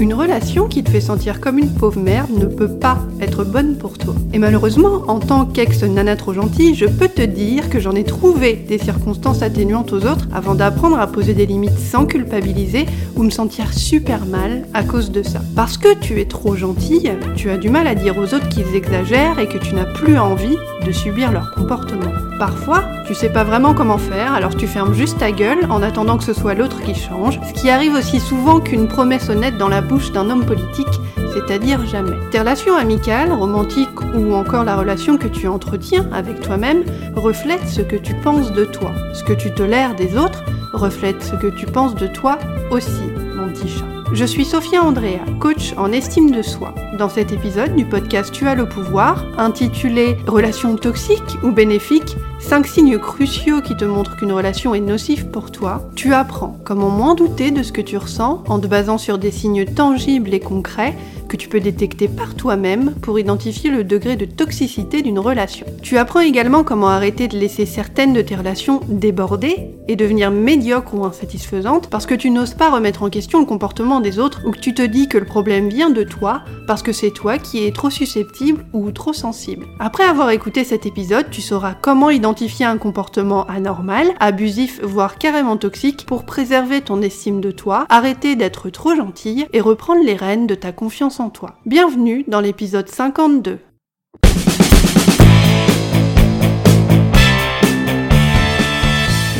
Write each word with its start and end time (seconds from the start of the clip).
Une 0.00 0.14
relation 0.14 0.66
qui 0.66 0.82
te 0.82 0.88
fait 0.88 1.02
sentir 1.02 1.42
comme 1.42 1.58
une 1.58 1.74
pauvre 1.74 2.00
merde 2.00 2.30
ne 2.30 2.46
peut 2.46 2.70
pas 2.70 2.96
être 3.20 3.44
bonne 3.44 3.76
pour 3.76 3.98
toi. 3.98 4.14
Et 4.32 4.38
malheureusement, 4.38 5.02
en 5.08 5.18
tant 5.18 5.44
qu'ex-nana 5.44 6.16
trop 6.16 6.32
gentille, 6.32 6.74
je 6.74 6.86
peux 6.86 7.08
te 7.08 7.20
dire 7.20 7.68
que 7.68 7.78
j'en 7.78 7.94
ai 7.94 8.04
trouvé 8.04 8.54
des 8.54 8.78
circonstances 8.78 9.42
atténuantes 9.42 9.92
aux 9.92 10.06
autres 10.06 10.26
avant 10.32 10.54
d'apprendre 10.54 10.98
à 10.98 11.06
poser 11.06 11.34
des 11.34 11.44
limites 11.44 11.78
sans 11.78 12.06
culpabiliser 12.06 12.86
ou 13.14 13.24
me 13.24 13.30
sentir 13.30 13.74
super 13.74 14.24
mal 14.24 14.66
à 14.72 14.84
cause 14.84 15.10
de 15.10 15.22
ça. 15.22 15.42
Parce 15.54 15.76
que 15.76 15.92
tu 15.92 16.18
es 16.18 16.24
trop 16.24 16.56
gentille, 16.56 17.12
tu 17.36 17.50
as 17.50 17.58
du 17.58 17.68
mal 17.68 17.86
à 17.86 17.94
dire 17.94 18.16
aux 18.16 18.34
autres 18.34 18.48
qu'ils 18.48 18.74
exagèrent 18.74 19.38
et 19.38 19.48
que 19.48 19.58
tu 19.58 19.74
n'as 19.74 19.84
plus 19.84 20.18
envie 20.18 20.56
de 20.86 20.92
subir 20.92 21.30
leur 21.30 21.54
comportement. 21.54 22.10
Parfois, 22.38 22.84
tu 23.06 23.14
sais 23.14 23.28
pas 23.28 23.44
vraiment 23.44 23.74
comment 23.74 23.98
faire, 23.98 24.32
alors 24.32 24.56
tu 24.56 24.66
fermes 24.66 24.94
juste 24.94 25.18
ta 25.18 25.30
gueule 25.30 25.66
en 25.68 25.82
attendant 25.82 26.16
que 26.16 26.24
ce 26.24 26.32
soit 26.32 26.54
l'autre 26.54 26.80
qui 26.80 26.94
change, 26.94 27.38
ce 27.46 27.60
qui 27.60 27.68
arrive 27.68 27.92
aussi 27.92 28.18
souvent 28.18 28.60
qu'une 28.60 28.88
promesse 28.88 29.28
honnête 29.28 29.58
dans 29.58 29.68
la 29.68 29.82
d'un 30.12 30.30
homme 30.30 30.46
politique, 30.46 31.00
c'est-à-dire 31.34 31.84
jamais. 31.86 32.16
Tes 32.30 32.38
relations 32.38 32.76
amicales, 32.76 33.32
romantiques 33.32 34.00
ou 34.14 34.34
encore 34.34 34.64
la 34.64 34.76
relation 34.76 35.18
que 35.18 35.26
tu 35.26 35.48
entretiens 35.48 36.08
avec 36.12 36.40
toi-même 36.40 36.84
reflètent 37.16 37.68
ce 37.68 37.82
que 37.82 37.96
tu 37.96 38.14
penses 38.14 38.52
de 38.52 38.64
toi. 38.64 38.92
Ce 39.14 39.24
que 39.24 39.32
tu 39.32 39.52
tolères 39.52 39.96
des 39.96 40.16
autres 40.16 40.44
reflète 40.72 41.22
ce 41.22 41.34
que 41.34 41.48
tu 41.48 41.66
penses 41.66 41.96
de 41.96 42.06
toi 42.06 42.38
aussi, 42.70 43.10
mon 43.34 43.48
petit 43.48 43.68
chat. 43.68 43.99
Je 44.12 44.24
suis 44.24 44.44
Sophia 44.44 44.82
Andrea, 44.82 45.20
coach 45.38 45.72
en 45.76 45.92
estime 45.92 46.32
de 46.32 46.42
soi. 46.42 46.74
Dans 46.98 47.08
cet 47.08 47.30
épisode 47.30 47.76
du 47.76 47.84
podcast 47.84 48.32
Tu 48.32 48.48
as 48.48 48.56
le 48.56 48.68
pouvoir, 48.68 49.24
intitulé 49.38 50.16
Relations 50.26 50.74
toxiques 50.74 51.38
ou 51.44 51.52
bénéfiques, 51.52 52.16
5 52.40 52.66
signes 52.66 52.98
cruciaux 52.98 53.60
qui 53.60 53.76
te 53.76 53.84
montrent 53.84 54.16
qu'une 54.16 54.32
relation 54.32 54.74
est 54.74 54.80
nocive 54.80 55.28
pour 55.28 55.52
toi, 55.52 55.88
tu 55.94 56.12
apprends 56.12 56.58
comment 56.64 56.90
moins 56.90 57.14
douter 57.14 57.52
de 57.52 57.62
ce 57.62 57.70
que 57.70 57.80
tu 57.80 57.96
ressens 57.96 58.42
en 58.48 58.58
te 58.58 58.66
basant 58.66 58.98
sur 58.98 59.16
des 59.16 59.30
signes 59.30 59.64
tangibles 59.64 60.34
et 60.34 60.40
concrets 60.40 60.96
que 61.30 61.36
tu 61.36 61.48
peux 61.48 61.60
détecter 61.60 62.08
par 62.08 62.34
toi-même 62.34 62.92
pour 63.00 63.18
identifier 63.18 63.70
le 63.70 63.84
degré 63.84 64.16
de 64.16 64.24
toxicité 64.24 65.00
d'une 65.00 65.20
relation. 65.20 65.64
Tu 65.80 65.96
apprends 65.96 66.20
également 66.20 66.64
comment 66.64 66.88
arrêter 66.88 67.28
de 67.28 67.38
laisser 67.38 67.66
certaines 67.66 68.12
de 68.12 68.20
tes 68.20 68.34
relations 68.34 68.80
déborder 68.88 69.70
et 69.86 69.94
devenir 69.94 70.32
médiocres 70.32 70.94
ou 70.94 71.04
insatisfaisantes 71.04 71.88
parce 71.88 72.06
que 72.06 72.14
tu 72.14 72.30
n'oses 72.30 72.54
pas 72.54 72.70
remettre 72.70 73.04
en 73.04 73.10
question 73.10 73.38
le 73.38 73.46
comportement 73.46 74.00
des 74.00 74.18
autres 74.18 74.42
ou 74.44 74.50
que 74.50 74.58
tu 74.58 74.74
te 74.74 74.82
dis 74.82 75.08
que 75.08 75.18
le 75.18 75.24
problème 75.24 75.68
vient 75.68 75.90
de 75.90 76.02
toi 76.02 76.42
parce 76.66 76.82
que 76.82 76.92
c'est 76.92 77.10
toi 77.12 77.38
qui 77.38 77.64
es 77.64 77.72
trop 77.72 77.90
susceptible 77.90 78.64
ou 78.72 78.90
trop 78.90 79.12
sensible. 79.12 79.66
Après 79.78 80.04
avoir 80.04 80.30
écouté 80.30 80.64
cet 80.64 80.84
épisode, 80.84 81.30
tu 81.30 81.42
sauras 81.42 81.74
comment 81.74 82.10
identifier 82.10 82.66
un 82.66 82.78
comportement 82.78 83.46
anormal, 83.46 84.08
abusif, 84.18 84.80
voire 84.82 85.16
carrément 85.16 85.56
toxique 85.56 86.06
pour 86.06 86.24
préserver 86.24 86.80
ton 86.80 87.02
estime 87.02 87.40
de 87.40 87.52
toi, 87.52 87.86
arrêter 87.88 88.34
d'être 88.34 88.68
trop 88.70 88.96
gentille 88.96 89.46
et 89.52 89.60
reprendre 89.60 90.04
les 90.04 90.14
rênes 90.14 90.48
de 90.48 90.56
ta 90.56 90.72
confiance 90.72 91.19
toi. 91.28 91.56
Bienvenue 91.66 92.24
dans 92.26 92.40
l'épisode 92.40 92.88
52. 92.88 93.58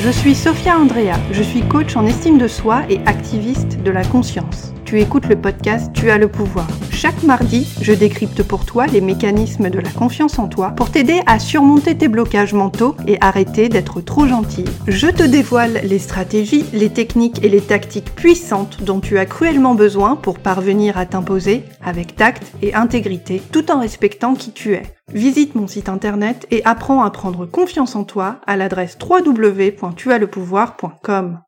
Je 0.02 0.10
suis 0.10 0.34
Sophia 0.34 0.78
Andrea, 0.78 1.14
je 1.30 1.42
suis 1.42 1.62
coach 1.62 1.96
en 1.96 2.04
estime 2.06 2.36
de 2.36 2.48
soi 2.48 2.82
et 2.90 2.98
activiste 3.06 3.82
de 3.82 3.90
la 3.90 4.04
conscience. 4.04 4.72
Tu 4.90 5.00
écoutes 5.00 5.28
le 5.28 5.40
podcast 5.40 5.92
Tu 5.94 6.10
as 6.10 6.18
le 6.18 6.26
pouvoir. 6.26 6.66
Chaque 6.90 7.22
mardi, 7.22 7.72
je 7.80 7.92
décrypte 7.92 8.42
pour 8.42 8.66
toi 8.66 8.88
les 8.88 9.00
mécanismes 9.00 9.70
de 9.70 9.78
la 9.78 9.88
confiance 9.88 10.40
en 10.40 10.48
toi 10.48 10.70
pour 10.70 10.90
t'aider 10.90 11.20
à 11.26 11.38
surmonter 11.38 11.96
tes 11.96 12.08
blocages 12.08 12.54
mentaux 12.54 12.96
et 13.06 13.16
arrêter 13.20 13.68
d'être 13.68 14.00
trop 14.00 14.26
gentil. 14.26 14.64
Je 14.88 15.06
te 15.06 15.22
dévoile 15.22 15.78
les 15.84 16.00
stratégies, 16.00 16.64
les 16.72 16.90
techniques 16.90 17.44
et 17.44 17.48
les 17.48 17.60
tactiques 17.60 18.12
puissantes 18.16 18.82
dont 18.82 18.98
tu 18.98 19.16
as 19.20 19.26
cruellement 19.26 19.76
besoin 19.76 20.16
pour 20.16 20.40
parvenir 20.40 20.98
à 20.98 21.06
t'imposer 21.06 21.62
avec 21.84 22.16
tact 22.16 22.52
et 22.60 22.74
intégrité 22.74 23.40
tout 23.52 23.70
en 23.70 23.78
respectant 23.78 24.34
qui 24.34 24.50
tu 24.50 24.72
es. 24.72 24.82
Visite 25.14 25.54
mon 25.54 25.68
site 25.68 25.88
internet 25.88 26.48
et 26.50 26.62
apprends 26.64 27.04
à 27.04 27.12
prendre 27.12 27.46
confiance 27.46 27.94
en 27.94 28.02
toi 28.02 28.40
à 28.44 28.56
l'adresse 28.56 28.98
www.tuaslepouvoir.com. 29.00 31.38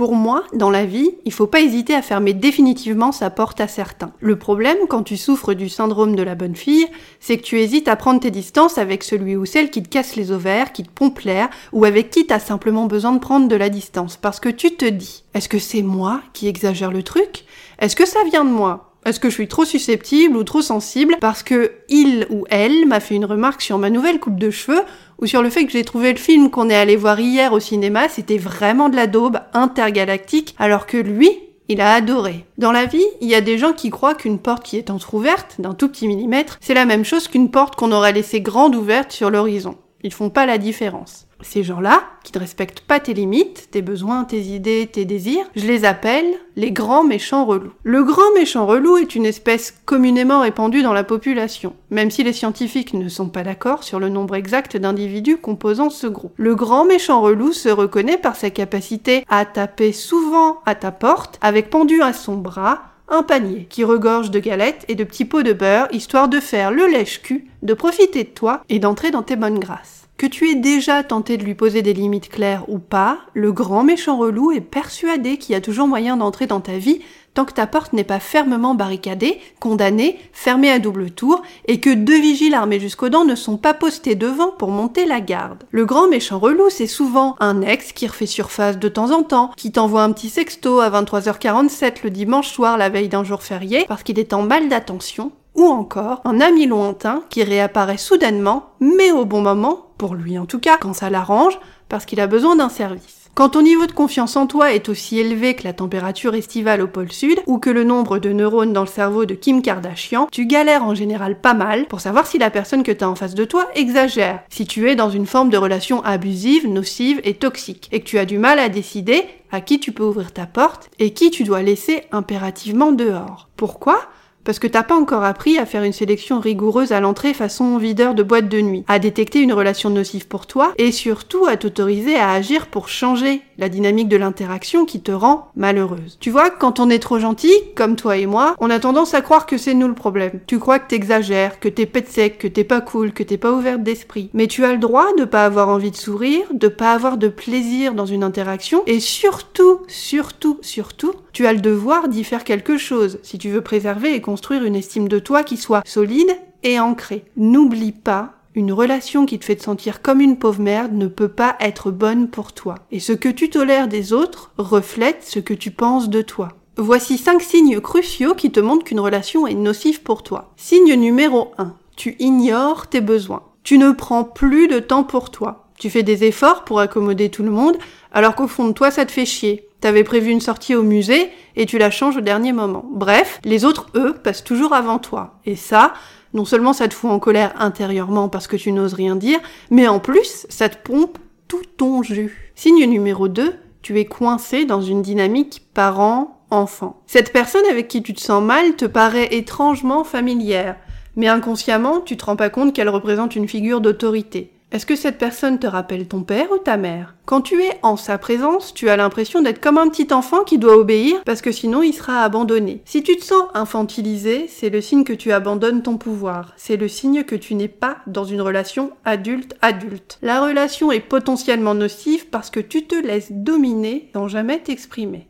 Pour 0.00 0.14
moi, 0.14 0.44
dans 0.54 0.70
la 0.70 0.86
vie, 0.86 1.10
il 1.26 1.32
faut 1.34 1.46
pas 1.46 1.60
hésiter 1.60 1.94
à 1.94 2.00
fermer 2.00 2.32
définitivement 2.32 3.12
sa 3.12 3.28
porte 3.28 3.60
à 3.60 3.68
certains. 3.68 4.12
Le 4.20 4.38
problème, 4.38 4.78
quand 4.88 5.02
tu 5.02 5.18
souffres 5.18 5.52
du 5.52 5.68
syndrome 5.68 6.16
de 6.16 6.22
la 6.22 6.34
bonne 6.34 6.56
fille, 6.56 6.86
c'est 7.20 7.36
que 7.36 7.42
tu 7.42 7.60
hésites 7.60 7.86
à 7.86 7.96
prendre 7.96 8.18
tes 8.18 8.30
distances 8.30 8.78
avec 8.78 9.04
celui 9.04 9.36
ou 9.36 9.44
celle 9.44 9.68
qui 9.68 9.82
te 9.82 9.90
casse 9.90 10.16
les 10.16 10.32
ovaires, 10.32 10.72
qui 10.72 10.84
te 10.84 10.90
pompe 10.90 11.18
l'air, 11.18 11.50
ou 11.74 11.84
avec 11.84 12.08
qui 12.08 12.24
t'as 12.24 12.38
simplement 12.38 12.86
besoin 12.86 13.12
de 13.12 13.18
prendre 13.18 13.46
de 13.46 13.56
la 13.56 13.68
distance. 13.68 14.16
Parce 14.16 14.40
que 14.40 14.48
tu 14.48 14.74
te 14.74 14.86
dis, 14.86 15.24
est-ce 15.34 15.50
que 15.50 15.58
c'est 15.58 15.82
moi 15.82 16.22
qui 16.32 16.48
exagère 16.48 16.92
le 16.92 17.02
truc? 17.02 17.44
Est-ce 17.78 17.94
que 17.94 18.06
ça 18.06 18.24
vient 18.24 18.46
de 18.46 18.50
moi? 18.52 18.89
Est-ce 19.06 19.18
que 19.18 19.30
je 19.30 19.34
suis 19.34 19.48
trop 19.48 19.64
susceptible 19.64 20.36
ou 20.36 20.44
trop 20.44 20.60
sensible 20.60 21.16
parce 21.20 21.42
que 21.42 21.72
il 21.88 22.26
ou 22.28 22.44
elle 22.50 22.86
m'a 22.86 23.00
fait 23.00 23.14
une 23.14 23.24
remarque 23.24 23.62
sur 23.62 23.78
ma 23.78 23.88
nouvelle 23.88 24.20
coupe 24.20 24.38
de 24.38 24.50
cheveux 24.50 24.82
ou 25.18 25.26
sur 25.26 25.42
le 25.42 25.50
fait 25.50 25.64
que 25.64 25.72
j'ai 25.72 25.84
trouvé 25.84 26.12
le 26.12 26.18
film 26.18 26.50
qu'on 26.50 26.68
est 26.68 26.76
allé 26.76 26.96
voir 26.96 27.18
hier 27.18 27.52
au 27.52 27.60
cinéma, 27.60 28.08
c'était 28.08 28.38
vraiment 28.38 28.88
de 28.88 28.96
la 28.96 29.06
daube 29.06 29.38
intergalactique 29.54 30.54
alors 30.58 30.86
que 30.86 30.98
lui, 30.98 31.30
il 31.68 31.80
a 31.80 31.94
adoré. 31.94 32.44
Dans 32.58 32.72
la 32.72 32.84
vie, 32.84 33.04
il 33.20 33.28
y 33.28 33.34
a 33.34 33.40
des 33.40 33.56
gens 33.56 33.72
qui 33.72 33.90
croient 33.90 34.14
qu'une 34.14 34.38
porte 34.38 34.64
qui 34.64 34.76
est 34.76 34.90
entr'ouverte 34.90 35.60
d'un 35.60 35.72
tout 35.72 35.88
petit 35.88 36.08
millimètre, 36.08 36.58
c'est 36.60 36.74
la 36.74 36.84
même 36.84 37.04
chose 37.04 37.28
qu'une 37.28 37.50
porte 37.50 37.76
qu'on 37.76 37.92
aurait 37.92 38.12
laissée 38.12 38.40
grande 38.40 38.74
ouverte 38.74 39.12
sur 39.12 39.30
l'horizon. 39.30 39.76
Ils 40.02 40.12
font 40.12 40.30
pas 40.30 40.46
la 40.46 40.58
différence. 40.58 41.26
Ces 41.42 41.62
gens-là, 41.62 42.02
qui 42.22 42.32
ne 42.34 42.40
respectent 42.40 42.80
pas 42.80 43.00
tes 43.00 43.14
limites, 43.14 43.68
tes 43.70 43.82
besoins, 43.82 44.24
tes 44.24 44.40
idées, 44.40 44.88
tes 44.90 45.04
désirs, 45.04 45.44
je 45.56 45.66
les 45.66 45.84
appelle 45.84 46.26
les 46.56 46.72
grands 46.72 47.04
méchants 47.04 47.44
relous. 47.44 47.72
Le 47.82 48.04
grand 48.04 48.32
méchant 48.34 48.66
relou 48.66 48.96
est 48.96 49.14
une 49.14 49.26
espèce 49.26 49.74
communément 49.84 50.40
répandue 50.40 50.82
dans 50.82 50.92
la 50.92 51.04
population, 51.04 51.74
même 51.90 52.10
si 52.10 52.22
les 52.22 52.32
scientifiques 52.32 52.94
ne 52.94 53.08
sont 53.08 53.28
pas 53.28 53.42
d'accord 53.42 53.84
sur 53.84 54.00
le 54.00 54.08
nombre 54.08 54.34
exact 54.34 54.76
d'individus 54.76 55.38
composant 55.38 55.90
ce 55.90 56.06
groupe. 56.06 56.32
Le 56.36 56.54
grand 56.54 56.84
méchant 56.84 57.20
relou 57.20 57.52
se 57.52 57.68
reconnaît 57.68 58.18
par 58.18 58.36
sa 58.36 58.50
capacité 58.50 59.24
à 59.28 59.44
taper 59.44 59.92
souvent 59.92 60.58
à 60.66 60.74
ta 60.74 60.92
porte 60.92 61.38
avec 61.40 61.70
pendu 61.70 62.02
à 62.02 62.12
son 62.12 62.36
bras 62.36 62.82
un 63.10 63.22
panier 63.24 63.66
qui 63.68 63.82
regorge 63.82 64.30
de 64.30 64.38
galettes 64.38 64.84
et 64.88 64.94
de 64.94 65.04
petits 65.04 65.24
pots 65.24 65.42
de 65.42 65.52
beurre, 65.52 65.88
histoire 65.90 66.28
de 66.28 66.38
faire 66.38 66.70
le 66.70 66.86
lèche-cul, 66.86 67.48
de 67.62 67.74
profiter 67.74 68.24
de 68.24 68.28
toi 68.28 68.62
et 68.68 68.78
d'entrer 68.78 69.10
dans 69.10 69.22
tes 69.22 69.36
bonnes 69.36 69.58
grâces. 69.58 69.99
Que 70.20 70.26
tu 70.26 70.50
aies 70.50 70.54
déjà 70.54 71.02
tenté 71.02 71.38
de 71.38 71.44
lui 71.44 71.54
poser 71.54 71.80
des 71.80 71.94
limites 71.94 72.28
claires 72.28 72.68
ou 72.68 72.78
pas, 72.78 73.20
le 73.32 73.52
grand 73.52 73.84
méchant 73.84 74.18
relou 74.18 74.52
est 74.52 74.60
persuadé 74.60 75.38
qu'il 75.38 75.54
y 75.54 75.56
a 75.56 75.62
toujours 75.62 75.88
moyen 75.88 76.18
d'entrer 76.18 76.46
dans 76.46 76.60
ta 76.60 76.76
vie 76.76 77.00
tant 77.32 77.46
que 77.46 77.54
ta 77.54 77.66
porte 77.66 77.94
n'est 77.94 78.04
pas 78.04 78.20
fermement 78.20 78.74
barricadée, 78.74 79.40
condamnée, 79.60 80.18
fermée 80.34 80.70
à 80.70 80.78
double 80.78 81.10
tour, 81.10 81.40
et 81.68 81.80
que 81.80 81.88
deux 81.88 82.20
vigiles 82.20 82.52
armés 82.52 82.80
jusqu'aux 82.80 83.08
dents 83.08 83.24
ne 83.24 83.34
sont 83.34 83.56
pas 83.56 83.72
postés 83.72 84.14
devant 84.14 84.48
pour 84.48 84.68
monter 84.68 85.06
la 85.06 85.22
garde. 85.22 85.64
Le 85.70 85.86
grand 85.86 86.06
méchant 86.06 86.38
relou, 86.38 86.68
c'est 86.68 86.86
souvent 86.86 87.36
un 87.40 87.62
ex 87.62 87.92
qui 87.92 88.06
refait 88.06 88.26
surface 88.26 88.78
de 88.78 88.88
temps 88.88 89.12
en 89.12 89.22
temps, 89.22 89.52
qui 89.56 89.72
t'envoie 89.72 90.02
un 90.02 90.12
petit 90.12 90.28
sexto 90.28 90.80
à 90.80 90.90
23h47 90.90 92.04
le 92.04 92.10
dimanche 92.10 92.50
soir 92.50 92.76
la 92.76 92.90
veille 92.90 93.08
d'un 93.08 93.24
jour 93.24 93.42
férié 93.42 93.86
parce 93.88 94.02
qu'il 94.02 94.18
est 94.18 94.34
en 94.34 94.42
mal 94.42 94.68
d'attention, 94.68 95.32
ou 95.54 95.64
encore 95.64 96.20
un 96.24 96.40
ami 96.40 96.66
lointain 96.66 97.22
qui 97.30 97.42
réapparaît 97.42 97.96
soudainement, 97.96 98.70
mais 98.80 99.10
au 99.12 99.24
bon 99.24 99.40
moment, 99.40 99.89
pour 100.00 100.14
lui 100.14 100.38
en 100.38 100.46
tout 100.46 100.58
cas, 100.58 100.78
quand 100.78 100.94
ça 100.94 101.10
l'arrange, 101.10 101.58
parce 101.90 102.06
qu'il 102.06 102.20
a 102.20 102.26
besoin 102.26 102.56
d'un 102.56 102.70
service. 102.70 103.28
Quand 103.34 103.50
ton 103.50 103.60
niveau 103.60 103.84
de 103.84 103.92
confiance 103.92 104.34
en 104.34 104.46
toi 104.46 104.72
est 104.72 104.88
aussi 104.88 105.18
élevé 105.18 105.54
que 105.54 105.64
la 105.64 105.74
température 105.74 106.34
estivale 106.34 106.80
au 106.80 106.86
pôle 106.86 107.12
sud, 107.12 107.38
ou 107.46 107.58
que 107.58 107.68
le 107.68 107.84
nombre 107.84 108.18
de 108.18 108.30
neurones 108.30 108.72
dans 108.72 108.80
le 108.80 108.86
cerveau 108.86 109.26
de 109.26 109.34
Kim 109.34 109.60
Kardashian, 109.60 110.26
tu 110.32 110.46
galères 110.46 110.84
en 110.84 110.94
général 110.94 111.38
pas 111.38 111.52
mal 111.52 111.84
pour 111.84 112.00
savoir 112.00 112.26
si 112.26 112.38
la 112.38 112.48
personne 112.48 112.82
que 112.82 112.92
t'as 112.92 113.08
en 113.08 113.14
face 113.14 113.34
de 113.34 113.44
toi 113.44 113.68
exagère, 113.74 114.40
si 114.48 114.64
tu 114.64 114.88
es 114.88 114.96
dans 114.96 115.10
une 115.10 115.26
forme 115.26 115.50
de 115.50 115.58
relation 115.58 116.02
abusive, 116.02 116.66
nocive 116.66 117.20
et 117.22 117.34
toxique, 117.34 117.90
et 117.92 118.00
que 118.00 118.06
tu 118.06 118.16
as 118.16 118.24
du 118.24 118.38
mal 118.38 118.58
à 118.58 118.70
décider 118.70 119.26
à 119.52 119.60
qui 119.60 119.80
tu 119.80 119.92
peux 119.92 120.04
ouvrir 120.04 120.32
ta 120.32 120.46
porte 120.46 120.88
et 120.98 121.12
qui 121.12 121.30
tu 121.30 121.44
dois 121.44 121.60
laisser 121.60 122.04
impérativement 122.10 122.92
dehors. 122.92 123.50
Pourquoi? 123.54 124.00
Parce 124.44 124.58
que 124.58 124.66
t'as 124.66 124.82
pas 124.82 124.96
encore 124.96 125.24
appris 125.24 125.58
à 125.58 125.66
faire 125.66 125.82
une 125.82 125.92
sélection 125.92 126.40
rigoureuse 126.40 126.92
à 126.92 127.00
l'entrée 127.00 127.34
façon 127.34 127.78
videur 127.78 128.14
de 128.14 128.22
boîte 128.22 128.48
de 128.48 128.60
nuit, 128.60 128.84
à 128.88 128.98
détecter 128.98 129.40
une 129.40 129.52
relation 129.52 129.90
nocive 129.90 130.28
pour 130.28 130.46
toi 130.46 130.72
et 130.78 130.92
surtout 130.92 131.46
à 131.46 131.56
t'autoriser 131.56 132.16
à 132.16 132.32
agir 132.32 132.66
pour 132.68 132.88
changer 132.88 133.42
la 133.58 133.68
dynamique 133.68 134.08
de 134.08 134.16
l'interaction 134.16 134.86
qui 134.86 135.00
te 135.00 135.12
rend 135.12 135.50
malheureuse. 135.54 136.16
Tu 136.20 136.30
vois, 136.30 136.50
quand 136.50 136.80
on 136.80 136.88
est 136.90 136.98
trop 136.98 137.18
gentil, 137.18 137.52
comme 137.76 137.96
toi 137.96 138.16
et 138.16 138.26
moi, 138.26 138.54
on 138.58 138.70
a 138.70 138.80
tendance 138.80 139.14
à 139.14 139.20
croire 139.20 139.46
que 139.46 139.58
c'est 139.58 139.74
nous 139.74 139.88
le 139.88 139.94
problème. 139.94 140.40
Tu 140.46 140.58
crois 140.58 140.78
que 140.78 140.88
t'exagères, 140.88 141.60
que 141.60 141.68
t'es 141.68 141.86
pète 141.86 142.08
sec, 142.08 142.38
que 142.38 142.48
t'es 142.48 142.64
pas 142.64 142.80
cool, 142.80 143.12
que 143.12 143.22
t'es 143.22 143.36
pas 143.36 143.52
ouverte 143.52 143.82
d'esprit. 143.82 144.30
Mais 144.32 144.46
tu 144.46 144.64
as 144.64 144.72
le 144.72 144.78
droit 144.78 145.06
de 145.18 145.24
pas 145.24 145.44
avoir 145.44 145.68
envie 145.68 145.90
de 145.90 145.96
sourire, 145.96 146.46
de 146.52 146.68
pas 146.68 146.92
avoir 146.92 147.18
de 147.18 147.28
plaisir 147.28 147.94
dans 147.94 148.06
une 148.06 148.24
interaction 148.24 148.82
et 148.86 149.00
surtout, 149.00 149.80
surtout, 149.88 150.58
surtout, 150.62 151.12
tu 151.32 151.46
as 151.46 151.52
le 151.52 151.60
devoir 151.60 152.08
d'y 152.08 152.24
faire 152.24 152.44
quelque 152.44 152.78
chose 152.78 153.18
si 153.22 153.38
tu 153.38 153.50
veux 153.50 153.60
préserver 153.60 154.14
une 154.62 154.76
estime 154.76 155.08
de 155.08 155.18
toi 155.18 155.42
qui 155.42 155.56
soit 155.56 155.82
solide 155.86 156.30
et 156.62 156.78
ancrée. 156.78 157.24
N'oublie 157.36 157.92
pas 157.92 158.34
une 158.54 158.72
relation 158.72 159.26
qui 159.26 159.38
te 159.38 159.44
fait 159.44 159.56
te 159.56 159.62
sentir 159.62 160.02
comme 160.02 160.20
une 160.20 160.36
pauvre 160.36 160.60
merde 160.60 160.92
ne 160.92 161.06
peut 161.06 161.28
pas 161.28 161.56
être 161.60 161.90
bonne 161.90 162.28
pour 162.28 162.52
toi. 162.52 162.74
Et 162.90 162.98
ce 162.98 163.12
que 163.12 163.28
tu 163.28 163.48
tolères 163.48 163.88
des 163.88 164.12
autres 164.12 164.50
reflète 164.58 165.22
ce 165.22 165.38
que 165.38 165.54
tu 165.54 165.70
penses 165.70 166.08
de 166.08 166.22
toi. 166.22 166.48
Voici 166.76 167.16
5 167.16 167.40
signes 167.42 167.80
cruciaux 167.80 168.34
qui 168.34 168.50
te 168.50 168.60
montrent 168.60 168.84
qu'une 168.84 169.00
relation 169.00 169.46
est 169.46 169.54
nocive 169.54 170.02
pour 170.02 170.22
toi. 170.22 170.52
Signe 170.56 170.94
numéro 170.94 171.52
1. 171.58 171.74
Tu 171.96 172.16
ignores 172.18 172.88
tes 172.88 173.00
besoins. 173.00 173.42
Tu 173.62 173.78
ne 173.78 173.92
prends 173.92 174.24
plus 174.24 174.66
de 174.66 174.78
temps 174.78 175.04
pour 175.04 175.30
toi. 175.30 175.69
Tu 175.80 175.88
fais 175.88 176.02
des 176.02 176.24
efforts 176.24 176.64
pour 176.64 176.78
accommoder 176.78 177.30
tout 177.30 177.42
le 177.42 177.50
monde, 177.50 177.78
alors 178.12 178.34
qu'au 178.34 178.46
fond 178.46 178.68
de 178.68 178.74
toi, 178.74 178.90
ça 178.90 179.06
te 179.06 179.10
fait 179.10 179.24
chier. 179.24 179.66
T'avais 179.80 180.04
prévu 180.04 180.30
une 180.30 180.42
sortie 180.42 180.74
au 180.74 180.82
musée 180.82 181.30
et 181.56 181.64
tu 181.64 181.78
la 181.78 181.90
changes 181.90 182.18
au 182.18 182.20
dernier 182.20 182.52
moment. 182.52 182.84
Bref, 182.92 183.40
les 183.44 183.64
autres, 183.64 183.86
eux, 183.94 184.12
passent 184.12 184.44
toujours 184.44 184.74
avant 184.74 184.98
toi. 184.98 185.40
Et 185.46 185.56
ça, 185.56 185.94
non 186.34 186.44
seulement 186.44 186.74
ça 186.74 186.86
te 186.86 186.92
fout 186.92 187.10
en 187.10 187.18
colère 187.18 187.54
intérieurement 187.58 188.28
parce 188.28 188.46
que 188.46 188.56
tu 188.56 188.72
n'oses 188.72 188.92
rien 188.92 189.16
dire, 189.16 189.38
mais 189.70 189.88
en 189.88 190.00
plus, 190.00 190.46
ça 190.50 190.68
te 190.68 190.76
pompe 190.76 191.16
tout 191.48 191.62
ton 191.78 192.02
jus. 192.02 192.52
Signe 192.54 192.84
numéro 192.84 193.28
2, 193.28 193.54
tu 193.80 193.98
es 193.98 194.04
coincé 194.04 194.66
dans 194.66 194.82
une 194.82 195.00
dynamique 195.00 195.62
parent-enfant. 195.72 197.00
Cette 197.06 197.32
personne 197.32 197.64
avec 197.70 197.88
qui 197.88 198.02
tu 198.02 198.12
te 198.12 198.20
sens 198.20 198.42
mal 198.42 198.76
te 198.76 198.84
paraît 198.84 199.34
étrangement 199.34 200.04
familière, 200.04 200.76
mais 201.16 201.28
inconsciemment, 201.28 202.02
tu 202.02 202.18
te 202.18 202.26
rends 202.26 202.36
pas 202.36 202.50
compte 202.50 202.74
qu'elle 202.74 202.90
représente 202.90 203.34
une 203.34 203.48
figure 203.48 203.80
d'autorité. 203.80 204.52
Est-ce 204.72 204.86
que 204.86 204.94
cette 204.94 205.18
personne 205.18 205.58
te 205.58 205.66
rappelle 205.66 206.06
ton 206.06 206.22
père 206.22 206.52
ou 206.52 206.58
ta 206.58 206.76
mère? 206.76 207.16
Quand 207.26 207.40
tu 207.40 207.60
es 207.60 207.80
en 207.82 207.96
sa 207.96 208.18
présence, 208.18 208.72
tu 208.72 208.88
as 208.88 208.96
l'impression 208.96 209.42
d'être 209.42 209.60
comme 209.60 209.78
un 209.78 209.88
petit 209.88 210.12
enfant 210.12 210.44
qui 210.44 210.58
doit 210.58 210.76
obéir 210.76 211.22
parce 211.24 211.42
que 211.42 211.50
sinon 211.50 211.82
il 211.82 211.92
sera 211.92 212.22
abandonné. 212.22 212.82
Si 212.84 213.02
tu 213.02 213.16
te 213.16 213.24
sens 213.24 213.42
infantilisé, 213.54 214.46
c'est 214.46 214.70
le 214.70 214.80
signe 214.80 215.02
que 215.02 215.12
tu 215.12 215.32
abandonnes 215.32 215.82
ton 215.82 215.96
pouvoir. 215.96 216.52
C'est 216.56 216.76
le 216.76 216.86
signe 216.86 217.24
que 217.24 217.34
tu 217.34 217.56
n'es 217.56 217.66
pas 217.66 217.96
dans 218.06 218.24
une 218.24 218.42
relation 218.42 218.92
adulte-adulte. 219.04 220.18
La 220.22 220.40
relation 220.40 220.92
est 220.92 221.00
potentiellement 221.00 221.74
nocive 221.74 222.28
parce 222.28 222.50
que 222.50 222.60
tu 222.60 222.86
te 222.86 222.94
laisses 222.94 223.32
dominer 223.32 224.10
sans 224.12 224.28
jamais 224.28 224.60
t'exprimer. 224.60 225.29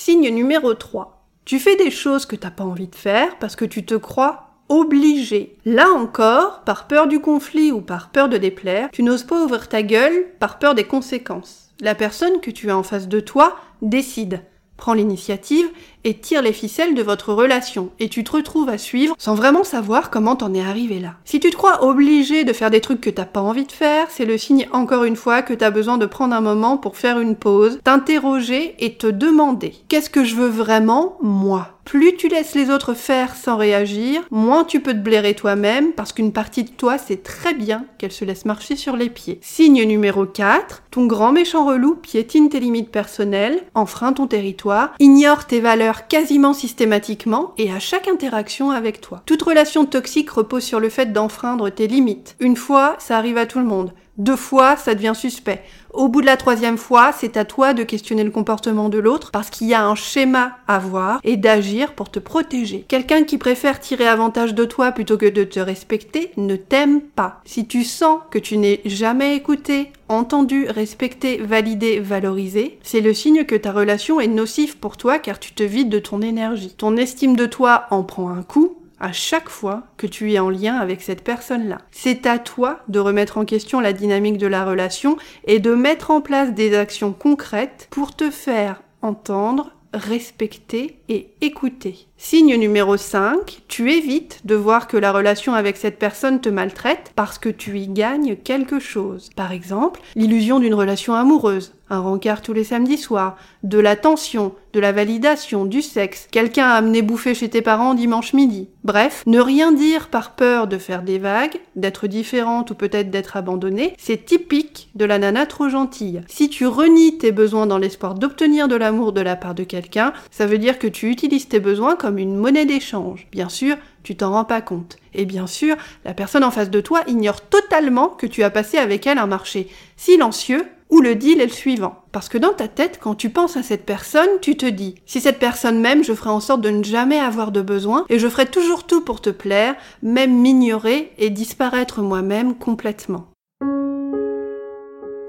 Signe 0.00 0.28
numéro 0.30 0.74
3. 0.74 1.24
Tu 1.44 1.58
fais 1.58 1.74
des 1.74 1.90
choses 1.90 2.24
que 2.24 2.36
t'as 2.36 2.52
pas 2.52 2.62
envie 2.62 2.86
de 2.86 2.94
faire 2.94 3.36
parce 3.40 3.56
que 3.56 3.64
tu 3.64 3.84
te 3.84 3.96
crois 3.96 4.50
obligé. 4.68 5.56
Là 5.64 5.88
encore, 5.90 6.60
par 6.60 6.86
peur 6.86 7.08
du 7.08 7.18
conflit 7.18 7.72
ou 7.72 7.80
par 7.80 8.10
peur 8.10 8.28
de 8.28 8.36
déplaire, 8.36 8.90
tu 8.92 9.02
n'oses 9.02 9.24
pas 9.24 9.42
ouvrir 9.42 9.68
ta 9.68 9.82
gueule 9.82 10.26
par 10.38 10.60
peur 10.60 10.76
des 10.76 10.84
conséquences. 10.84 11.70
La 11.80 11.96
personne 11.96 12.40
que 12.40 12.52
tu 12.52 12.70
as 12.70 12.78
en 12.78 12.84
face 12.84 13.08
de 13.08 13.18
toi 13.18 13.56
décide 13.82 14.44
prends 14.76 14.94
l'initiative 14.94 15.66
et 16.08 16.14
tire 16.14 16.40
les 16.40 16.54
ficelles 16.54 16.94
de 16.94 17.02
votre 17.02 17.34
relation 17.34 17.90
et 18.00 18.08
tu 18.08 18.24
te 18.24 18.32
retrouves 18.32 18.70
à 18.70 18.78
suivre 18.78 19.14
sans 19.18 19.34
vraiment 19.34 19.62
savoir 19.62 20.08
comment 20.08 20.36
t'en 20.36 20.54
es 20.54 20.62
arrivé 20.62 21.00
là. 21.00 21.16
Si 21.26 21.38
tu 21.38 21.50
te 21.50 21.56
crois 21.56 21.84
obligé 21.84 22.44
de 22.44 22.54
faire 22.54 22.70
des 22.70 22.80
trucs 22.80 23.02
que 23.02 23.10
t'as 23.10 23.26
pas 23.26 23.42
envie 23.42 23.66
de 23.66 23.72
faire, 23.72 24.06
c'est 24.08 24.24
le 24.24 24.38
signe 24.38 24.68
encore 24.72 25.04
une 25.04 25.16
fois 25.16 25.42
que 25.42 25.52
t'as 25.52 25.70
besoin 25.70 25.98
de 25.98 26.06
prendre 26.06 26.34
un 26.34 26.40
moment 26.40 26.78
pour 26.78 26.96
faire 26.96 27.20
une 27.20 27.36
pause, 27.36 27.78
t'interroger 27.84 28.74
et 28.78 28.94
te 28.94 29.06
demander 29.06 29.74
qu'est-ce 29.88 30.08
que 30.08 30.24
je 30.24 30.34
veux 30.34 30.48
vraiment 30.48 31.18
moi? 31.20 31.74
Plus 31.88 32.16
tu 32.16 32.28
laisses 32.28 32.54
les 32.54 32.68
autres 32.68 32.92
faire 32.92 33.34
sans 33.34 33.56
réagir, 33.56 34.20
moins 34.30 34.64
tu 34.64 34.80
peux 34.80 34.92
te 34.92 34.98
blairer 34.98 35.32
toi-même 35.32 35.92
parce 35.92 36.12
qu'une 36.12 36.34
partie 36.34 36.64
de 36.64 36.68
toi 36.68 36.98
sait 36.98 37.16
très 37.16 37.54
bien 37.54 37.86
qu'elle 37.96 38.12
se 38.12 38.26
laisse 38.26 38.44
marcher 38.44 38.76
sur 38.76 38.94
les 38.94 39.08
pieds. 39.08 39.38
Signe 39.40 39.82
numéro 39.84 40.26
4, 40.26 40.82
ton 40.90 41.06
grand 41.06 41.32
méchant 41.32 41.64
relou 41.64 41.94
piétine 41.94 42.50
tes 42.50 42.60
limites 42.60 42.90
personnelles, 42.90 43.62
enfreint 43.72 44.12
ton 44.12 44.26
territoire, 44.26 44.92
ignore 44.98 45.46
tes 45.46 45.60
valeurs 45.60 45.97
quasiment 46.06 46.52
systématiquement 46.52 47.54
et 47.58 47.72
à 47.72 47.80
chaque 47.80 48.08
interaction 48.08 48.70
avec 48.70 49.00
toi. 49.00 49.22
Toute 49.26 49.42
relation 49.42 49.86
toxique 49.86 50.30
repose 50.30 50.62
sur 50.62 50.80
le 50.80 50.88
fait 50.88 51.12
d'enfreindre 51.12 51.70
tes 51.70 51.86
limites. 51.88 52.36
Une 52.40 52.56
fois, 52.56 52.96
ça 52.98 53.16
arrive 53.16 53.38
à 53.38 53.46
tout 53.46 53.58
le 53.58 53.64
monde. 53.64 53.92
Deux 54.18 54.36
fois, 54.36 54.76
ça 54.76 54.94
devient 54.94 55.12
suspect. 55.14 55.62
Au 55.98 56.06
bout 56.06 56.20
de 56.20 56.26
la 56.26 56.36
troisième 56.36 56.78
fois, 56.78 57.10
c'est 57.10 57.36
à 57.36 57.44
toi 57.44 57.74
de 57.74 57.82
questionner 57.82 58.22
le 58.22 58.30
comportement 58.30 58.88
de 58.88 58.98
l'autre 58.98 59.32
parce 59.32 59.50
qu'il 59.50 59.66
y 59.66 59.74
a 59.74 59.84
un 59.84 59.96
schéma 59.96 60.52
à 60.68 60.78
voir 60.78 61.18
et 61.24 61.36
d'agir 61.36 61.94
pour 61.94 62.08
te 62.08 62.20
protéger. 62.20 62.84
Quelqu'un 62.86 63.24
qui 63.24 63.36
préfère 63.36 63.80
tirer 63.80 64.06
avantage 64.06 64.54
de 64.54 64.64
toi 64.64 64.92
plutôt 64.92 65.16
que 65.16 65.26
de 65.26 65.42
te 65.42 65.58
respecter 65.58 66.30
ne 66.36 66.54
t'aime 66.54 67.00
pas. 67.00 67.40
Si 67.44 67.66
tu 67.66 67.82
sens 67.82 68.20
que 68.30 68.38
tu 68.38 68.58
n'es 68.58 68.80
jamais 68.84 69.34
écouté, 69.34 69.90
entendu, 70.08 70.66
respecté, 70.68 71.38
validé, 71.38 71.98
valorisé, 71.98 72.78
c'est 72.84 73.00
le 73.00 73.12
signe 73.12 73.42
que 73.42 73.56
ta 73.56 73.72
relation 73.72 74.20
est 74.20 74.28
nocive 74.28 74.76
pour 74.76 74.98
toi 74.98 75.18
car 75.18 75.40
tu 75.40 75.52
te 75.52 75.64
vides 75.64 75.90
de 75.90 75.98
ton 75.98 76.22
énergie. 76.22 76.74
Ton 76.78 76.96
estime 76.96 77.34
de 77.34 77.46
toi 77.46 77.86
en 77.90 78.04
prend 78.04 78.30
un 78.30 78.44
coup 78.44 78.77
à 79.00 79.12
chaque 79.12 79.48
fois 79.48 79.84
que 79.96 80.06
tu 80.06 80.32
es 80.32 80.38
en 80.38 80.50
lien 80.50 80.76
avec 80.76 81.02
cette 81.02 81.24
personne-là. 81.24 81.78
C'est 81.90 82.26
à 82.26 82.38
toi 82.38 82.80
de 82.88 82.98
remettre 82.98 83.38
en 83.38 83.44
question 83.44 83.80
la 83.80 83.92
dynamique 83.92 84.38
de 84.38 84.46
la 84.46 84.64
relation 84.64 85.16
et 85.46 85.60
de 85.60 85.74
mettre 85.74 86.10
en 86.10 86.20
place 86.20 86.52
des 86.52 86.76
actions 86.76 87.12
concrètes 87.12 87.88
pour 87.90 88.14
te 88.14 88.30
faire 88.30 88.82
entendre, 89.02 89.72
respecter 89.94 90.98
et 91.08 91.30
écouter. 91.40 92.08
Signe 92.16 92.56
numéro 92.56 92.96
5, 92.96 93.62
tu 93.68 93.92
évites 93.92 94.44
de 94.44 94.54
voir 94.54 94.86
que 94.86 94.96
la 94.96 95.12
relation 95.12 95.54
avec 95.54 95.76
cette 95.76 95.98
personne 95.98 96.40
te 96.40 96.48
maltraite 96.48 97.12
parce 97.16 97.38
que 97.38 97.48
tu 97.48 97.78
y 97.78 97.88
gagnes 97.88 98.36
quelque 98.36 98.80
chose. 98.80 99.30
Par 99.36 99.52
exemple, 99.52 100.00
l'illusion 100.14 100.60
d'une 100.60 100.74
relation 100.74 101.14
amoureuse, 101.14 101.74
un 101.90 102.00
rencard 102.00 102.42
tous 102.42 102.52
les 102.52 102.64
samedis 102.64 102.98
soirs, 102.98 103.36
de 103.62 103.78
l'attention, 103.78 104.52
de 104.72 104.80
la 104.80 104.92
validation, 104.92 105.64
du 105.64 105.82
sexe, 105.82 106.28
quelqu'un 106.30 106.66
a 106.66 106.74
amené 106.74 107.02
bouffer 107.02 107.34
chez 107.34 107.48
tes 107.48 107.62
parents 107.62 107.94
dimanche 107.94 108.32
midi. 108.32 108.68
Bref, 108.84 109.22
ne 109.26 109.40
rien 109.40 109.72
dire 109.72 110.08
par 110.08 110.32
peur 110.32 110.66
de 110.66 110.78
faire 110.78 111.02
des 111.02 111.18
vagues, 111.18 111.58
d'être 111.76 112.06
différente 112.06 112.70
ou 112.70 112.74
peut-être 112.74 113.10
d'être 113.10 113.36
abandonnée, 113.36 113.94
c'est 113.98 114.24
typique 114.24 114.90
de 114.94 115.04
la 115.04 115.18
nana 115.18 115.46
trop 115.46 115.68
gentille. 115.68 116.22
Si 116.28 116.48
tu 116.48 116.66
renies 116.66 117.18
tes 117.18 117.32
besoins 117.32 117.66
dans 117.66 117.78
l'espoir 117.78 118.14
d'obtenir 118.14 118.68
de 118.68 118.76
l'amour 118.76 119.12
de 119.12 119.20
la 119.20 119.36
part 119.36 119.54
de 119.54 119.64
quelqu'un, 119.64 120.12
ça 120.30 120.46
veut 120.46 120.58
dire 120.58 120.78
que 120.78 120.86
tu 120.86 121.10
utilises 121.10 121.48
tes 121.48 121.60
besoins 121.60 121.96
comme 121.96 122.18
une 122.18 122.36
monnaie 122.36 122.66
d'échange. 122.66 123.26
Bien 123.32 123.48
sûr, 123.48 123.76
tu 124.02 124.16
t'en 124.16 124.32
rends 124.32 124.44
pas 124.44 124.60
compte. 124.60 124.96
Et 125.14 125.24
bien 125.24 125.46
sûr, 125.46 125.76
la 126.04 126.14
personne 126.14 126.44
en 126.44 126.50
face 126.50 126.70
de 126.70 126.80
toi 126.80 127.02
ignore 127.06 127.40
totalement 127.40 128.08
que 128.08 128.26
tu 128.26 128.42
as 128.42 128.50
passé 128.50 128.78
avec 128.78 129.06
elle 129.06 129.18
un 129.18 129.26
marché 129.26 129.68
silencieux 129.96 130.64
où 130.90 131.00
le 131.00 131.14
deal 131.14 131.40
est 131.40 131.46
le 131.46 131.52
suivant. 131.52 132.02
Parce 132.12 132.28
que 132.28 132.38
dans 132.38 132.52
ta 132.52 132.68
tête, 132.68 132.98
quand 133.02 133.14
tu 133.14 133.30
penses 133.30 133.56
à 133.56 133.62
cette 133.62 133.84
personne, 133.84 134.28
tu 134.40 134.56
te 134.56 134.66
dis, 134.66 134.96
si 135.06 135.20
cette 135.20 135.38
personne 135.38 135.80
m'aime, 135.80 136.04
je 136.04 136.14
ferai 136.14 136.30
en 136.30 136.40
sorte 136.40 136.60
de 136.60 136.70
ne 136.70 136.82
jamais 136.82 137.18
avoir 137.18 137.52
de 137.52 137.60
besoin 137.60 138.04
et 138.08 138.18
je 138.18 138.28
ferai 138.28 138.46
toujours 138.46 138.84
tout 138.84 139.02
pour 139.02 139.20
te 139.20 139.30
plaire, 139.30 139.74
même 140.02 140.34
m'ignorer 140.40 141.12
et 141.18 141.30
disparaître 141.30 142.02
moi-même 142.02 142.54
complètement. 142.54 143.28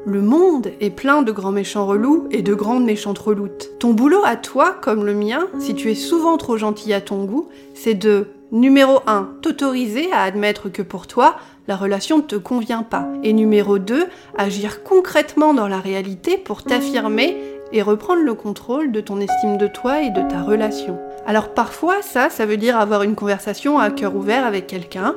Le 0.05 0.21
monde 0.21 0.71
est 0.79 0.89
plein 0.89 1.21
de 1.21 1.31
grands 1.31 1.51
méchants 1.51 1.85
relous 1.85 2.27
et 2.31 2.41
de 2.41 2.53
grandes 2.53 2.85
méchantes 2.85 3.19
reloutes. 3.19 3.71
Ton 3.79 3.93
boulot 3.93 4.23
à 4.23 4.37
toi, 4.37 4.73
comme 4.81 5.05
le 5.05 5.13
mien, 5.13 5.47
si 5.59 5.75
tu 5.75 5.91
es 5.91 5.95
souvent 5.95 6.37
trop 6.37 6.57
gentil 6.57 6.93
à 6.93 7.01
ton 7.01 7.25
goût, 7.25 7.49
c'est 7.75 7.93
de 7.93 8.27
numéro 8.51 9.01
1, 9.05 9.29
t'autoriser 9.41 10.11
à 10.11 10.23
admettre 10.23 10.69
que 10.69 10.81
pour 10.81 11.05
toi, 11.05 11.35
la 11.69 11.77
relation 11.77 12.17
ne 12.17 12.23
te 12.23 12.35
convient 12.35 12.81
pas. 12.81 13.07
Et 13.23 13.31
numéro 13.31 13.77
2, 13.77 14.07
agir 14.35 14.83
concrètement 14.83 15.53
dans 15.53 15.67
la 15.67 15.77
réalité 15.77 16.35
pour 16.35 16.63
t'affirmer 16.63 17.37
et 17.71 17.83
reprendre 17.83 18.23
le 18.23 18.33
contrôle 18.33 18.91
de 18.91 18.99
ton 18.99 19.21
estime 19.21 19.57
de 19.57 19.67
toi 19.67 20.01
et 20.01 20.09
de 20.09 20.27
ta 20.27 20.41
relation. 20.41 20.99
Alors 21.27 21.53
parfois, 21.53 22.01
ça, 22.01 22.31
ça 22.31 22.47
veut 22.47 22.57
dire 22.57 22.79
avoir 22.79 23.03
une 23.03 23.13
conversation 23.13 23.77
à 23.77 23.91
cœur 23.91 24.15
ouvert 24.15 24.47
avec 24.47 24.65
quelqu'un, 24.65 25.13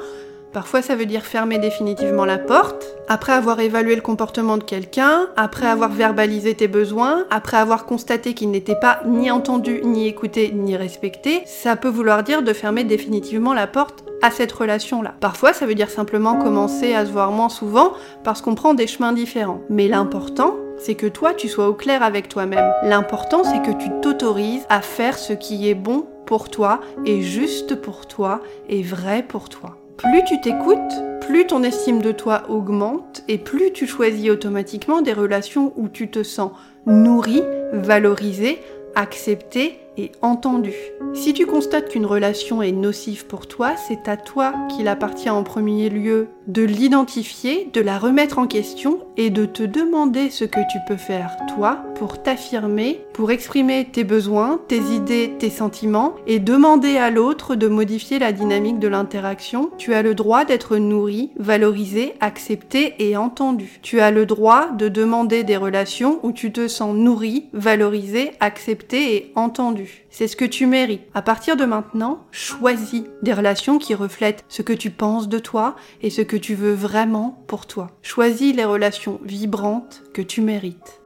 Parfois, 0.53 0.83
ça 0.83 0.97
veut 0.97 1.07
dire 1.07 1.23
fermer 1.23 1.57
définitivement 1.59 2.27
la 2.27 2.37
porte, 2.37 2.99
après 3.09 3.33
avoir 3.33 3.59
évalué 3.61 3.95
le 3.95 4.03
comportement 4.03 4.59
de 4.59 4.63
quelqu'un, 4.63 5.29
après 5.35 5.67
avoir 5.67 5.91
verbalisé 5.91 6.55
tes 6.55 6.69
besoins, 6.69 7.25
après 7.31 7.57
avoir 7.57 7.87
constaté 7.87 8.35
qu'il 8.35 8.51
n'était 8.51 8.79
pas 8.79 9.01
ni 9.07 9.31
entendu, 9.31 9.81
ni 9.83 10.07
écouté, 10.07 10.53
ni 10.53 10.77
respecté, 10.77 11.41
ça 11.47 11.75
peut 11.75 11.89
vouloir 11.89 12.23
dire 12.23 12.43
de 12.43 12.53
fermer 12.53 12.85
définitivement 12.85 13.55
la 13.55 13.67
porte 13.67 14.02
à 14.23 14.31
cette 14.31 14.52
relation-là. 14.52 15.14
Parfois, 15.21 15.52
ça 15.52 15.67
veut 15.67 15.75
dire 15.75 15.91
simplement 15.91 16.37
commencer 16.37 16.95
à 16.95 17.05
se 17.05 17.11
voir 17.11 17.33
moins 17.33 17.49
souvent 17.49 17.93
parce 18.25 18.41
qu'on 18.41 18.55
prend 18.55 18.75
des 18.75 18.87
chemins 18.87 19.12
différents. 19.12 19.61
Mais 19.69 19.88
l'important, 19.88 20.55
c'est 20.79 20.95
que 20.95 21.07
toi, 21.07 21.35
tu 21.35 21.49
sois 21.49 21.69
au 21.69 21.75
clair 21.75 22.02
avec 22.02 22.29
toi-même. 22.29 22.73
L'important, 22.83 23.45
c'est 23.45 23.62
que 23.62 23.76
tu 23.76 23.91
t'autorises 24.00 24.64
à 24.69 24.81
faire 24.81 25.19
ce 25.19 25.33
qui 25.33 25.69
est 25.69 25.75
bon 25.75 26.07
pour 26.26 26.49
toi 26.49 26.81
et 27.05 27.23
juste 27.23 27.75
pour 27.75 28.07
toi 28.07 28.41
et 28.69 28.83
vrai 28.83 29.23
pour 29.23 29.49
toi. 29.49 29.76
Plus 29.99 30.25
tu 30.25 30.41
t'écoutes, 30.41 30.79
plus 31.21 31.47
ton 31.47 31.62
estime 31.62 32.00
de 32.00 32.12
toi 32.12 32.45
augmente 32.49 33.23
et 33.29 33.38
plus 33.38 33.73
tu 33.73 33.87
choisis 33.87 34.31
automatiquement 34.31 35.02
des 35.02 35.12
relations 35.12 35.73
où 35.76 35.88
tu 35.88 36.11
te 36.11 36.23
sens 36.23 36.52
nourri, 36.87 37.43
valorisé, 37.73 38.59
accepté 38.95 39.79
et 39.97 40.13
entendu. 40.23 40.75
Si 41.15 41.35
tu 41.35 41.47
constates 41.47 41.91
qu'une 41.91 42.07
relation 42.07 42.63
est 42.63 42.73
nocive 42.73 43.27
pour 43.27 43.47
toi, 43.47 43.75
c'est 43.77 44.09
à 44.09 44.17
toi 44.17 44.55
qu'il 44.71 44.89
appartient 44.89 45.31
en 45.31 45.43
premier 45.43 45.91
lieu 45.91 46.29
de 46.47 46.63
l'identifier, 46.63 47.69
de 47.73 47.81
la 47.81 47.99
remettre 47.99 48.39
en 48.39 48.47
question 48.47 49.01
et 49.17 49.31
de 49.31 49.45
te 49.45 49.63
demander 49.63 50.31
ce 50.31 50.45
que 50.45 50.61
tu 50.71 50.79
peux 50.89 50.97
faire 50.97 51.37
toi 51.55 51.85
pour 51.97 52.23
t'affirmer, 52.23 53.01
pour 53.13 53.31
exprimer 53.31 53.87
tes 53.91 54.05
besoins, 54.05 54.61
tes 54.69 54.81
idées, 54.81 55.35
tes 55.39 55.51
sentiments 55.51 56.15
et 56.27 56.39
demander 56.39 56.97
à 56.97 57.11
l'autre 57.11 57.55
de 57.55 57.69
modifier 57.69 58.19
la 58.19 58.33
dynamique 58.33 58.79
de 58.79 58.89
l'interaction. 58.89 59.71
Tu 59.79 59.95
as 59.95 60.03
le 60.03 60.15
droit 60.15 60.45
d'être 60.45 60.77
nourri, 60.79 61.31
valorisé, 61.37 62.15
accepté 62.21 62.95
et 62.99 63.17
entendu. 63.17 63.79
Tu 63.83 64.01
as 64.01 64.11
le 64.11 64.27
droit 64.27 64.71
de 64.73 64.89
demander 64.89 65.45
des 65.45 65.57
relations 65.57 66.19
où 66.23 66.33
tu 66.33 66.53
te 66.53 66.67
sens 66.67 66.95
nourri, 66.97 67.47
valorisé, 67.53 68.33
accepté 68.41 69.15
et 69.15 69.33
entendu. 69.37 69.82
C'est 70.11 70.29
ce 70.29 70.37
que 70.37 70.45
tu 70.45 70.67
mérites. 70.67 71.03
À 71.15 71.23
partir 71.23 71.57
de 71.57 71.65
maintenant, 71.65 72.27
choisis 72.31 73.05
des 73.23 73.33
relations 73.33 73.79
qui 73.79 73.95
reflètent 73.95 74.45
ce 74.49 74.62
que 74.62 74.73
tu 74.73 74.91
penses 74.91 75.29
de 75.29 75.39
toi 75.39 75.77
et 76.01 76.11
ce 76.11 76.23
que 76.23 76.37
tu 76.37 76.55
veux 76.55 76.75
vraiment 76.75 77.45
pour 77.49 77.67
toi. 77.67 77.99
Choisis 78.03 78.55
les 78.55 78.65
relations 78.65 79.21
vibrantes 79.25 80.03
que 80.12 80.23
tu 80.23 80.41
mérites. 80.41 81.01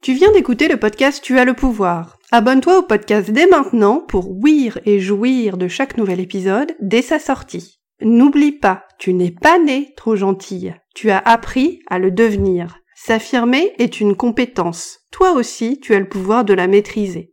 Tu 0.00 0.12
viens 0.12 0.30
d'écouter 0.30 0.68
le 0.68 0.76
podcast 0.76 1.22
Tu 1.22 1.38
as 1.38 1.44
le 1.44 1.54
pouvoir. 1.54 2.18
Abonne-toi 2.30 2.78
au 2.78 2.82
podcast 2.82 3.30
dès 3.30 3.46
maintenant 3.46 4.00
pour 4.00 4.30
ouïr 4.30 4.78
et 4.84 5.00
jouir 5.00 5.56
de 5.56 5.66
chaque 5.66 5.96
nouvel 5.96 6.20
épisode 6.20 6.72
dès 6.80 7.02
sa 7.02 7.18
sortie. 7.18 7.80
N'oublie 8.00 8.52
pas, 8.52 8.84
tu 8.98 9.12
n'es 9.12 9.32
pas 9.32 9.58
né 9.58 9.92
trop 9.96 10.14
gentille. 10.14 10.74
Tu 10.94 11.10
as 11.10 11.18
appris 11.18 11.80
à 11.88 11.98
le 11.98 12.12
devenir. 12.12 12.78
S'affirmer 12.94 13.72
est 13.78 14.00
une 14.00 14.14
compétence. 14.14 15.00
Toi 15.10 15.32
aussi, 15.32 15.80
tu 15.80 15.94
as 15.94 16.00
le 16.00 16.08
pouvoir 16.08 16.44
de 16.44 16.54
la 16.54 16.68
maîtriser. 16.68 17.32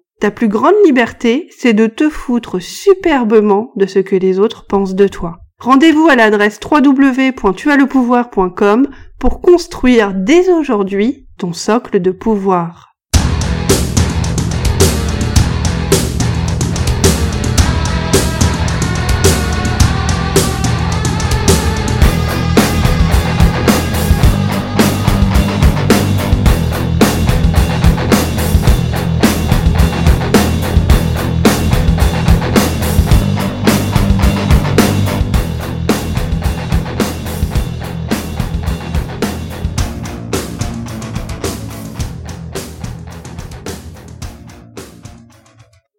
Ta 0.21 0.29
plus 0.29 0.49
grande 0.49 0.75
liberté, 0.85 1.49
c'est 1.49 1.73
de 1.73 1.87
te 1.87 2.07
foutre 2.07 2.61
superbement 2.61 3.71
de 3.75 3.87
ce 3.87 3.97
que 3.97 4.15
les 4.15 4.37
autres 4.37 4.67
pensent 4.67 4.93
de 4.93 5.07
toi. 5.07 5.39
Rendez-vous 5.57 6.07
à 6.09 6.15
l'adresse 6.15 6.59
www.tuaslepouvoir.com 6.63 8.87
pour 9.17 9.41
construire 9.41 10.13
dès 10.13 10.51
aujourd'hui 10.51 11.27
ton 11.39 11.53
socle 11.53 11.99
de 11.99 12.11
pouvoir. 12.11 12.90